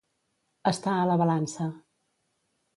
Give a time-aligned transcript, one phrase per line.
[0.71, 1.71] Estar a la balança.